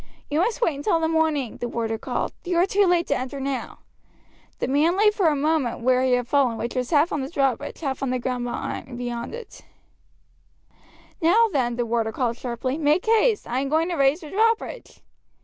[0.31, 3.39] "You must wait until the morning," the warder called; "you are too late to enter
[3.39, 3.81] now."
[4.57, 7.29] The man lay for a moment where he had fallen, which was half on the
[7.29, 9.63] drawbridge, half on the ground beyond it.
[11.21, 15.01] "Now, then," the warder called sharply, "make haste; I am going to raise the drawbridge."